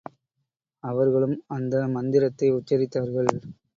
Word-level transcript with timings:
அவர்களும் 0.83 1.35
அந்த 1.47 1.83
மந்திரத்தை 1.87 2.49
உச்சரித்தார்கள். 2.51 3.31